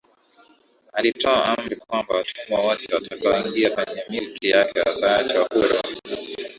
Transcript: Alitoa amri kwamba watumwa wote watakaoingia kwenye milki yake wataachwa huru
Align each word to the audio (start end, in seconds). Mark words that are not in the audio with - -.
Alitoa 0.93 1.43
amri 1.57 1.75
kwamba 1.75 2.15
watumwa 2.15 2.59
wote 2.61 2.95
watakaoingia 2.95 3.69
kwenye 3.69 4.03
milki 4.09 4.49
yake 4.49 4.79
wataachwa 4.79 5.47
huru 5.53 5.81